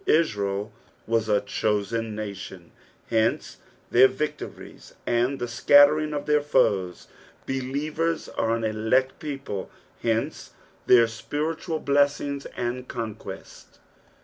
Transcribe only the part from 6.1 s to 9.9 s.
of their foes; believers are an elect people,